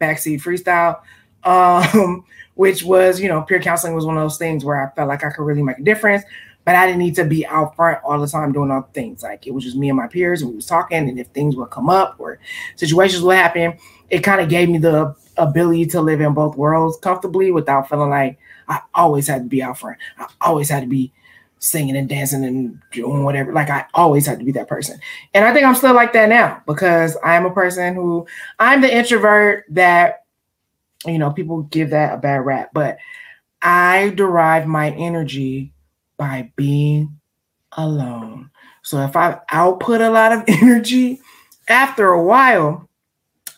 [0.00, 1.00] backseat freestyle,
[1.44, 5.08] um, which was, you know, peer counseling was one of those things where I felt
[5.08, 6.22] like I could really make a difference,
[6.64, 9.22] but I didn't need to be out front all the time doing all the things.
[9.22, 11.56] Like it was just me and my peers, and we was talking, and if things
[11.56, 12.38] would come up or
[12.76, 13.78] situations would happen,
[14.10, 18.10] it kind of gave me the ability to live in both worlds comfortably without feeling
[18.10, 19.98] like I always had to be out front.
[20.18, 21.12] I always had to be
[21.58, 23.52] singing and dancing and doing whatever.
[23.52, 24.98] Like I always had to be that person.
[25.32, 28.26] And I think I'm still like that now because I'm a person who
[28.58, 30.24] I'm the introvert that,
[31.06, 32.98] you know, people give that a bad rap, but
[33.62, 35.71] I derive my energy
[36.22, 37.18] by being
[37.72, 38.48] alone.
[38.82, 41.20] So if I output a lot of energy,
[41.66, 42.88] after a while,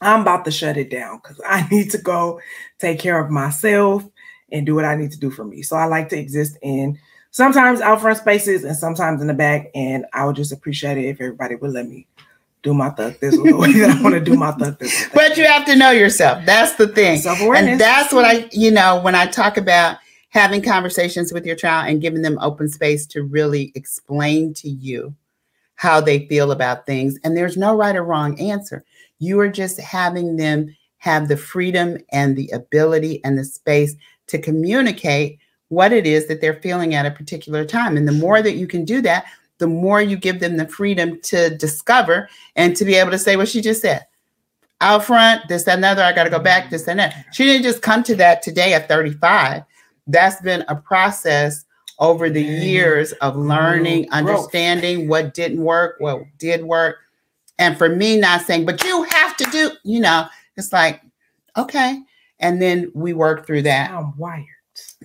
[0.00, 2.40] I'm about to shut it down because I need to go
[2.79, 4.03] take care of myself
[4.50, 5.61] and do what I need to do for me.
[5.61, 6.98] So I like to exist in
[7.33, 9.70] sometimes out front spaces and sometimes in the back.
[9.74, 12.07] And I would just appreciate it if everybody would let me
[12.62, 15.11] do my thug this the way that I want to do my thug this.
[15.12, 16.46] But you have to know yourself.
[16.46, 17.20] That's the thing.
[17.27, 19.98] And that's what I, you know, when I talk about
[20.35, 25.14] having conversations with your child and giving them open space to really explain to you
[25.77, 27.16] how they feel about things.
[27.23, 28.85] And there's no right or wrong answer.
[29.20, 33.94] You are just having them have the freedom and the ability and the space
[34.27, 37.97] to communicate what it is that they're feeling at a particular time.
[37.97, 39.27] And the more that you can do that,
[39.59, 43.37] the more you give them the freedom to discover and to be able to say
[43.37, 44.05] what she just said.
[44.81, 47.27] Out front, this, another, I got to go back, this, and that.
[47.33, 49.62] She didn't just come to that today at 35.
[50.07, 51.64] That's been a process
[51.99, 56.97] over the years of learning, understanding what didn't work, what did work.
[57.59, 61.03] And for me, not saying, but you have to do, you know, it's like,
[61.57, 62.03] okay.
[62.40, 64.45] and then we work through that I'm wired.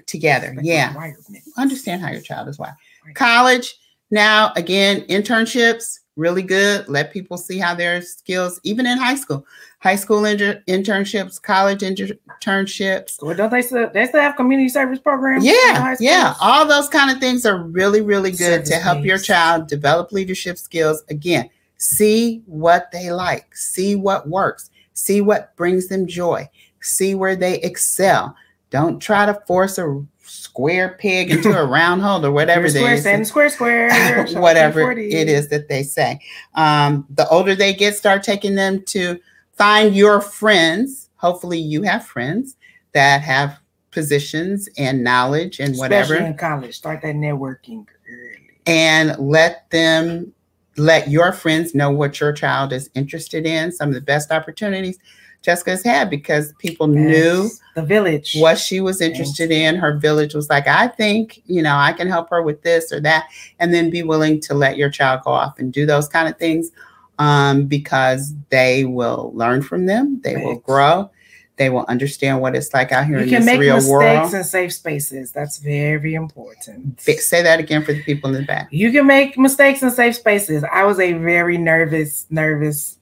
[0.08, 0.54] together.
[0.56, 0.90] Like Yeah.
[0.90, 1.44] Environment.
[1.58, 2.76] Understand how your child is wired.
[3.06, 3.16] Right.
[3.16, 3.76] College,
[4.10, 6.88] now again, internships, really good.
[6.90, 9.46] Let people see how their skills, even in high school,
[9.80, 13.22] high school inter- internships, college inter- internships.
[13.22, 15.44] Well, don't they still they still have community service programs?
[15.44, 16.36] Yeah, high yeah.
[16.42, 20.12] All those kind of things are really, really good to Service help your child develop
[20.12, 21.04] leadership skills.
[21.10, 26.48] Again, see what they like, see what works, see what brings them joy,
[26.82, 28.36] see where they excel.
[28.70, 32.94] Don't try to force a square peg into a round hole or whatever it square,
[32.94, 33.02] is.
[33.02, 34.28] stand square, square.
[34.34, 36.20] whatever it is that they say.
[36.54, 39.20] Um, the older they get, start taking them to
[39.60, 41.10] find your friends.
[41.18, 42.56] Hopefully, you have friends
[42.94, 43.60] that have
[43.92, 48.50] positions and knowledge and whatever, Especially in college, start that networking early.
[48.66, 50.34] and let them
[50.78, 53.72] let your friends know what your child is interested in.
[53.72, 54.98] Some of the best opportunities
[55.42, 58.36] Jessica's had because people knew the village.
[58.40, 59.76] what she was interested in.
[59.76, 63.00] Her village was like, I think, you know, I can help her with this or
[63.02, 63.28] that.
[63.58, 66.38] And then be willing to let your child go off and do those kind of
[66.38, 66.72] things
[67.20, 70.20] um, because they will learn from them.
[70.24, 71.12] They will grow.
[71.58, 73.92] They will understand what it's like out here You in can this make real mistakes
[73.92, 74.34] world.
[74.34, 75.34] in safe spaces.
[75.34, 77.02] That's very important.
[77.02, 78.70] Say that again for the people in the back.
[78.72, 80.64] You can make mistakes in safe spaces.
[80.72, 82.98] I was a very nervous, nervous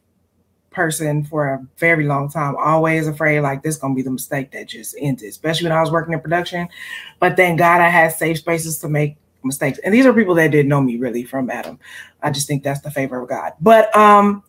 [0.71, 2.55] person for a very long time.
[2.55, 5.91] Always afraid like this gonna be the mistake that just ended, especially when I was
[5.91, 6.67] working in production.
[7.19, 9.79] But thank God I had safe spaces to make mistakes.
[9.83, 11.79] And these are people that didn't know me really from Adam.
[12.21, 13.53] I just think that's the favor of God.
[13.61, 14.43] But um,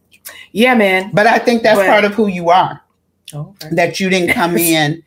[0.52, 1.11] yeah, man.
[1.14, 2.80] But I think that's But- part of who you are.
[3.34, 3.74] Oh, okay.
[3.74, 5.02] That you didn't come in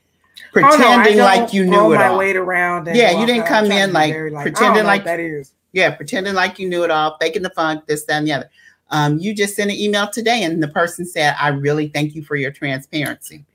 [0.54, 2.18] Oh, no, pretending like you knew it all.
[2.18, 2.88] weight around.
[2.88, 5.54] And Yeah, you didn't come in like very, don't pretending like- that is.
[5.74, 8.50] Yeah, pretending like you knew it all, faking the funk, this, that, and the other.
[8.90, 12.22] Um, you just sent an email today, and the person said, "I really thank you
[12.24, 13.46] for your transparency."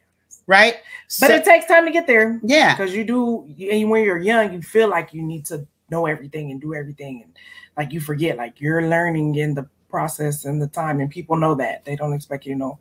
[0.46, 0.76] Right?
[1.20, 2.40] But So- it takes time to get there.
[2.42, 6.06] yeah, because you do and when you're young you feel like you need to know
[6.06, 7.32] everything and do everything and
[7.76, 11.54] like you forget like you're learning in the process and the time and people know
[11.54, 12.78] that they don't expect you to know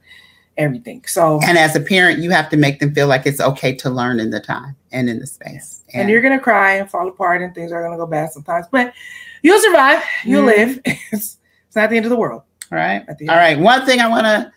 [0.57, 3.73] everything so and as a parent, you have to make them feel like it's okay
[3.75, 5.83] to learn in the time and in the space.
[5.93, 8.93] and you're gonna cry and fall apart and things are gonna go bad sometimes but
[9.41, 10.45] you'll survive you'll Mhm.
[10.45, 10.79] live
[11.11, 11.37] it's,
[11.67, 13.05] it's not the end of the world all right.
[13.07, 13.29] end.
[13.29, 13.59] right.
[13.59, 14.51] One thing I want to,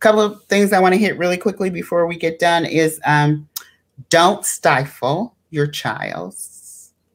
[0.00, 3.48] couple of things I want to hit really quickly before we get done is um,
[4.08, 6.51] don't stifle your child's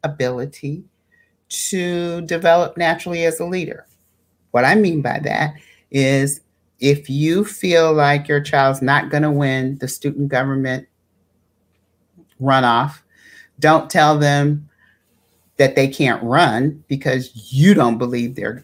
[0.03, 0.83] ability
[1.49, 3.85] to develop naturally as a leader.
[4.51, 5.55] What I mean by that
[5.91, 6.41] is
[6.79, 10.87] if you feel like your child's not going to win the student government
[12.41, 12.99] runoff,
[13.59, 14.69] don't tell them
[15.57, 18.63] that they can't run because you don't believe they're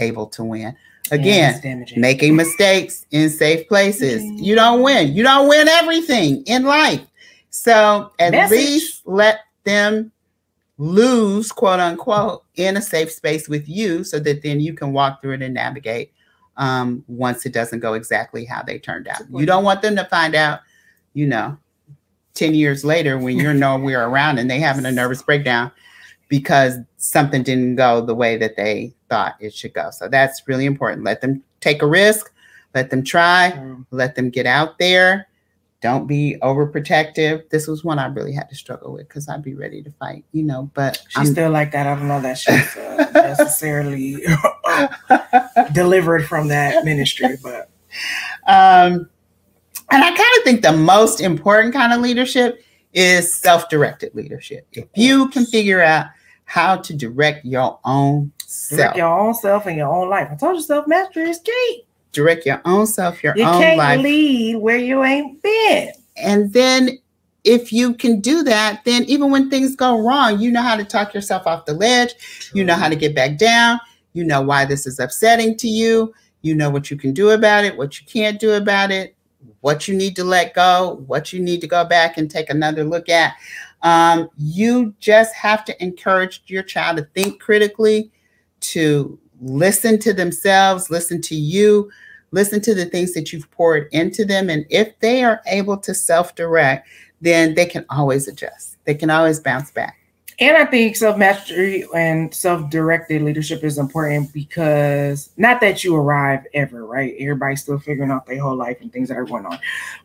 [0.00, 0.76] able to win.
[1.10, 4.22] Again, making mistakes in safe places.
[4.22, 4.42] Mhm.
[4.42, 5.14] You don't win.
[5.14, 7.00] You don't win everything in life.
[7.50, 8.58] So at Message.
[8.58, 10.10] least let them
[10.78, 15.20] lose, quote unquote, in a safe space with you so that then you can walk
[15.20, 16.12] through it and navigate
[16.56, 19.22] um, once it doesn't go exactly how they turned out.
[19.30, 20.60] You don't want them to find out,
[21.14, 21.56] you know,
[22.34, 25.70] 10 years later when you're nowhere around and they having a nervous breakdown
[26.28, 29.90] because something didn't go the way that they thought it should go.
[29.90, 31.04] So that's really important.
[31.04, 32.32] Let them take a risk,
[32.74, 33.58] let them try,
[33.90, 35.28] let them get out there.
[35.86, 37.48] Don't be overprotective.
[37.50, 40.24] This was one I really had to struggle with because I'd be ready to fight,
[40.32, 40.68] you know.
[40.74, 44.16] But she's I'm still like that i don't know that she's uh, necessarily
[45.72, 47.70] delivered from that ministry but
[48.48, 49.08] um,
[49.92, 54.66] and I kind of think the most important kind of leadership is self-directed leadership.
[54.72, 56.06] If you can figure out
[56.46, 60.36] how to direct your own self, direct your own self and your own life i
[60.36, 61.85] told you self mastery is key
[62.16, 63.38] direct your own self, your own.
[63.38, 65.92] You own can't life, lead where you ain't been.
[66.16, 66.98] and then
[67.44, 70.84] if you can do that, then even when things go wrong, you know how to
[70.84, 72.14] talk yourself off the ledge.
[72.52, 73.78] You know how to get back down.
[74.14, 76.12] You know why this is upsetting to you.
[76.42, 79.14] You know what you can do about it, what you can't do about it,
[79.60, 82.82] what you need to let go, what you need to go back and take another
[82.82, 83.34] look at.
[83.82, 88.10] Um, you just have to encourage your child to think critically,
[88.60, 91.90] to listen to themselves, listen to you,
[92.36, 94.50] listen to the things that you've poured into them.
[94.50, 96.86] And if they are able to self direct,
[97.22, 99.98] then they can always adjust, they can always bounce back.
[100.38, 105.96] And I think self mastery and self directed leadership is important because not that you
[105.96, 107.14] arrive ever, right?
[107.18, 109.58] Everybody's still figuring out their whole life and things that are going on.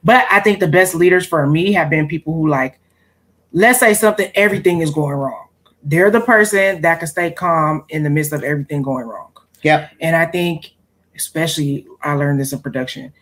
[0.05, 2.79] But I think the best leaders for me have been people who, like,
[3.51, 5.47] let's say something, everything is going wrong.
[5.84, 9.34] They're the person that can stay calm in the midst of everything going wrong.
[9.63, 9.91] Yep.
[9.99, 10.71] And I think,
[11.22, 13.13] especially, I learned this in production.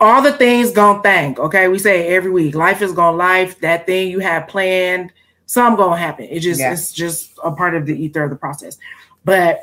[0.00, 1.38] all the things gonna thank.
[1.38, 3.58] Okay, we say every week, life is gonna life.
[3.60, 5.12] That thing you had planned,
[5.46, 6.26] some gonna happen.
[6.28, 6.72] It just Yeah.
[6.72, 8.76] it's just a part of the ether of the process.
[9.24, 9.60] But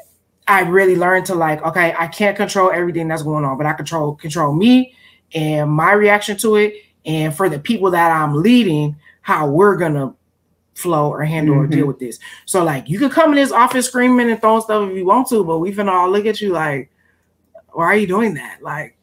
[0.47, 3.73] I really learned to like, okay, I can't control everything that's going on, but I
[3.73, 4.95] control control me
[5.35, 10.13] and my reaction to it, and for the people that I'm leading, how we're gonna
[10.75, 11.71] flow or handle or Mhm.
[11.71, 12.17] deal with this.
[12.45, 15.27] So like, you can come in this office screaming and throwing stuff if you want
[15.27, 16.89] to, but we finna all look at you like,
[17.73, 18.61] why are you doing that?
[18.61, 18.97] Like,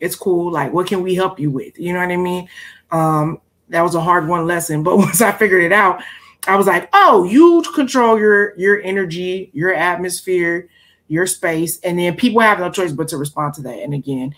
[0.00, 0.50] it's cool.
[0.50, 1.78] Like, what can we help you with?
[1.78, 2.48] You know what I mean?
[2.90, 6.02] Um, that was a hard one lesson, but once I figured it out,
[6.46, 10.68] I was like, oh, you control your your energy, your atmosphere,
[11.08, 13.78] your space, and then people have no choice but to respond to that.
[13.78, 14.34] And again,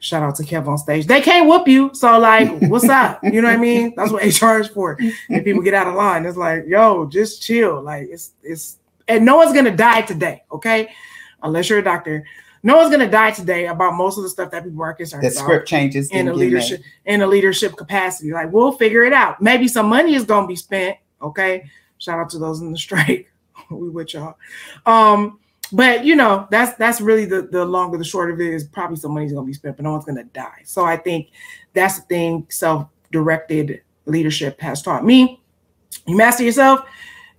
[0.00, 1.06] shout out to Kev on stage.
[1.06, 3.22] They can't whoop you, so like, what's up?
[3.22, 3.94] You know what I mean?
[3.96, 4.98] That's what HR is for.
[5.28, 6.26] And people get out of line.
[6.26, 7.82] It's like, yo, just chill.
[7.82, 10.90] Like, it's it's and no one's gonna die today, okay?
[11.42, 12.24] Unless you're a doctor.
[12.62, 15.28] No one's gonna die today about most of the stuff that people are concerned The
[15.28, 16.44] about script changes in a get made.
[16.44, 18.32] leadership in a leadership capacity.
[18.32, 19.40] Like we'll figure it out.
[19.40, 20.96] Maybe some money is gonna be spent.
[21.22, 21.68] Okay.
[21.98, 23.30] Shout out to those in the strike.
[23.70, 24.36] we with y'all.
[24.86, 25.38] Um,
[25.72, 28.64] but you know, that's that's really the the long or the short of it is
[28.64, 30.62] probably some money's gonna be spent, but no one's gonna die.
[30.64, 31.28] So I think
[31.74, 35.42] that's the thing self-directed leadership has taught me.
[36.06, 36.80] You master yourself,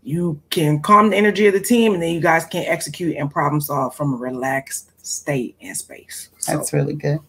[0.03, 3.29] you can calm the energy of the team, and then you guys can execute and
[3.29, 6.29] problem solve from a relaxed state and space.
[6.39, 7.19] So That's really good.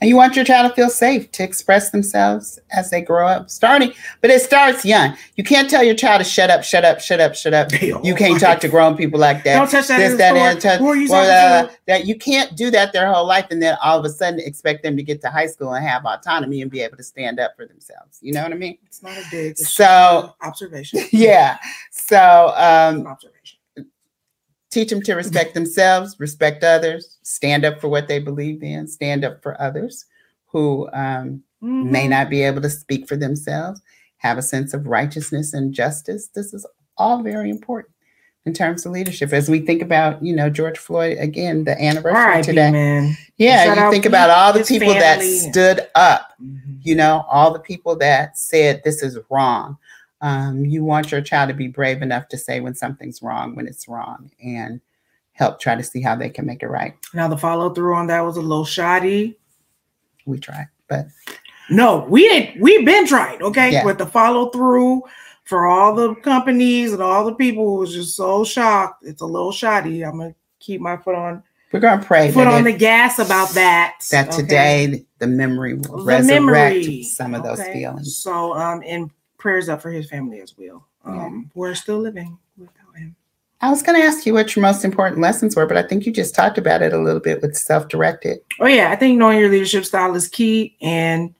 [0.00, 3.48] And you want your child to feel safe to express themselves as they grow up,
[3.48, 5.16] starting, but it starts young.
[5.36, 7.72] You can't tell your child to shut up, shut up, shut up, shut up.
[7.80, 9.56] You can't talk to grown people like that.
[9.56, 9.96] Don't touch that.
[9.98, 13.46] this, that, the and touch, you uh, that you can't do that their whole life,
[13.50, 16.04] and then all of a sudden expect them to get to high school and have
[16.04, 18.18] autonomy and be able to stand up for themselves.
[18.20, 18.76] You know what I mean?
[18.84, 19.24] It's not a.
[19.32, 21.00] It's So- observation.
[21.10, 21.56] Yeah.
[21.90, 23.16] So um.
[24.76, 29.24] Teach them to respect themselves, respect others, stand up for what they believe in, stand
[29.24, 30.04] up for others
[30.46, 32.10] who um, may Mhm.
[32.10, 33.80] not be able to speak for themselves,
[34.18, 36.28] have a sense of righteousness and justice.
[36.34, 36.66] This is
[36.98, 37.94] all very important
[38.44, 39.32] in terms of leadership.
[39.32, 42.70] As we think about, you know, George Floyd again, the anniversary today.
[42.70, 43.16] man.
[43.38, 46.80] Yeah, Shout you think about all the people that stood up, Mhm.
[46.82, 49.78] you know, all the people that said this is wrong.
[50.20, 53.66] Um, you want your child to be brave enough to say when something's wrong, when
[53.66, 54.80] it's wrong, and
[55.32, 56.94] help try to see how they can make it right.
[57.12, 59.38] Now the follow through on that was a little shoddy.
[60.24, 61.06] We tried, but
[61.68, 62.60] No, we ain't.
[62.60, 63.84] We've been tried, okay, Yeah.
[63.84, 65.02] but the follow through
[65.44, 69.04] for all the companies and all the people was just so shocked.
[69.04, 70.02] It's a little shoddy.
[70.02, 71.42] I'm gonna keep my foot on
[71.72, 73.96] we're to pray foot on it- the gas about that.
[74.10, 74.36] that okay?
[74.42, 77.72] today the memory will The resurrect memory, some of those okay?
[77.72, 78.16] feelings.
[78.16, 80.86] So, um, and prayers up for his family as well.
[81.04, 83.14] Um, we're still living without him.
[83.60, 86.04] I was going to ask you what your most important lessons were, but I think
[86.04, 88.38] you just talked about it a little bit with self-directed.
[88.60, 90.76] Oh yeah, I think knowing your leadership style is key.
[90.82, 91.34] And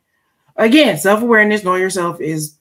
[0.56, 2.56] again, self-awareness, knowing yourself is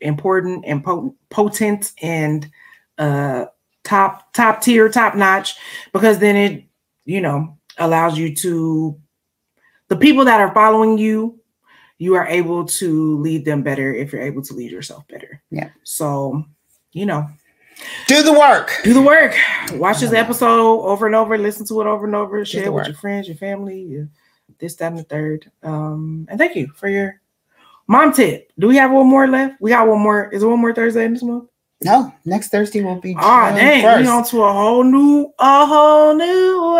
[0.00, 2.50] important and potent, potent and
[2.98, 3.46] uh
[3.84, 5.56] top top tier, top notch,
[5.92, 6.64] because then it,
[7.04, 9.00] you know, allows you to
[9.88, 11.38] the people that are following you,
[11.98, 15.40] you are able to lead them better if you're able to lead yourself better.
[15.50, 15.70] Yeah.
[15.82, 16.44] So,
[16.92, 17.26] you know,
[18.06, 18.70] Do the work.
[18.84, 19.34] do the work.
[19.74, 22.74] Watch this episode over and over, listen to it over and over, share it with
[22.74, 22.86] work.
[22.88, 24.08] your friends, your family, your,
[24.58, 25.50] this, that, and the third.
[25.62, 27.20] Um, and thank you for your
[27.86, 28.50] mom tip.
[28.58, 29.60] Do we have one more left?
[29.60, 30.30] We got one more.
[30.32, 31.48] Is there one more Thursday in this month?
[31.82, 34.00] No, next Thursday will be June Oh dang, 1st.
[34.00, 36.78] we on to a whole new, a whole new world.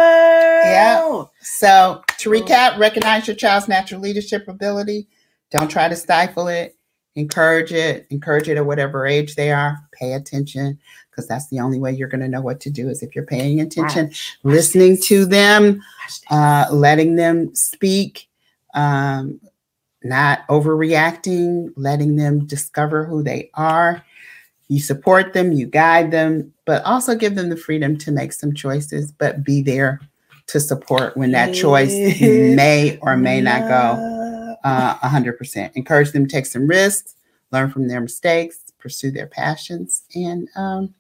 [0.65, 1.25] Yeah.
[1.43, 5.09] So to recap, recognize your child's natural leadership ability.
[5.51, 6.77] Don't try to stifle it.
[7.15, 8.07] Encourage it.
[8.11, 9.79] Encourage it at whatever age they are.
[9.93, 10.79] Pay attention
[11.11, 13.25] because that's the only way you're going to know what to do is if you're
[13.25, 14.13] paying attention,
[14.43, 15.83] listening to them,
[16.31, 18.29] uh, letting them speak,
[18.75, 19.41] um,
[20.03, 24.05] not overreacting, letting them discover who they are.
[24.69, 28.53] You support them, you guide them, but also give them the freedom to make some
[28.53, 30.01] choices, but be there
[30.49, 35.73] to support when that choice may or may not go uh, 100%.
[35.75, 37.17] Encourage them to take some risks,
[37.53, 40.95] learn from their mistakes, pursue their passions, and, um,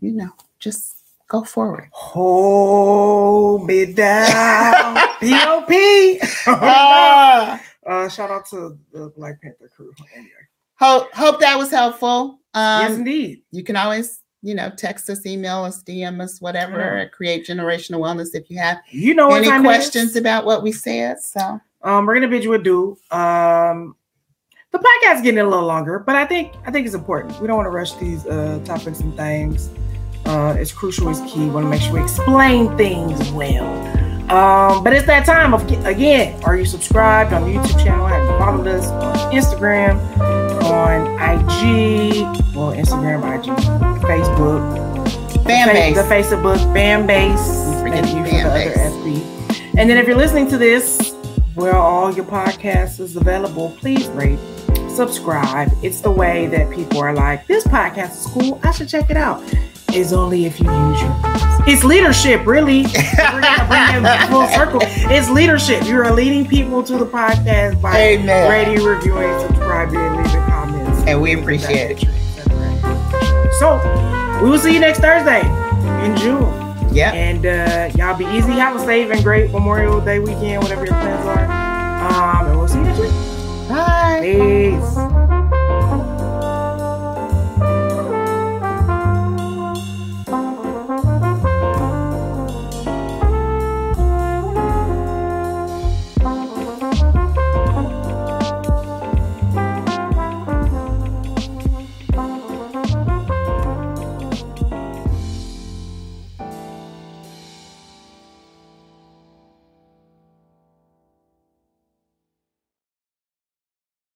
[0.00, 0.96] you know, just
[1.28, 1.88] go forward.
[1.92, 4.98] Hold me down.
[5.20, 6.20] P.O.P.
[6.46, 9.92] Ah, uh, shout out to the Black Panther crew.
[10.14, 10.30] Anyway.
[10.78, 12.40] hope, hope that was helpful.
[12.54, 13.42] yes, Um, indeed.
[13.50, 17.04] you can always, you know, text us, email us, DM us, whatever, Yeah.
[17.06, 21.20] create generational wellness if you have You know any questions about what we said.
[21.20, 22.96] So, Um, we're gonna bid you adieu.
[23.10, 23.96] Um,
[24.70, 27.40] the podcast getting a little longer, but I think I think it's important.
[27.40, 29.70] We don't want to rush these uh, topics and things.
[30.26, 31.08] Uh, it's crucial.
[31.10, 31.40] It's key.
[31.40, 33.66] We want to make sure we explain things well.
[34.32, 36.42] Um, but it's that time of again.
[36.44, 38.06] Are you subscribed on the YouTube channel?
[38.06, 39.98] Have you followed us on Instagram,
[40.84, 42.22] on IG,
[42.54, 43.46] well, Instagram, IG,
[44.02, 45.96] Facebook, Fan Fa- base.
[45.96, 47.46] the Facebook fan base.
[47.82, 48.76] Thank you for the base.
[48.76, 49.78] other FB.
[49.78, 51.14] And then if you're listening to this,
[51.54, 54.38] where all your podcasts is available, please rate,
[54.88, 55.70] subscribe.
[55.82, 58.60] It's the way that people are like, this podcast is cool.
[58.62, 59.42] I should check it out.
[59.88, 61.14] It's only if you use your
[61.68, 62.82] It's leadership, really.
[62.82, 64.80] We're gonna bring it full circle.
[64.82, 65.84] It's leadership.
[65.86, 68.50] You are leading people to the podcast by Amen.
[68.50, 70.63] rating, reviewing, subscribing, and leaving comments.
[71.06, 72.08] And we appreciate it.
[73.58, 73.78] So
[74.42, 75.40] we will see you next Thursday
[76.04, 76.64] in June.
[76.94, 77.12] Yeah.
[77.12, 78.52] And uh, y'all be easy.
[78.52, 82.40] Have a safe and great Memorial Day weekend, whatever your plans are.
[82.40, 83.68] Um, and we'll see you next week.
[83.68, 84.20] Bye.
[84.22, 85.33] Peace.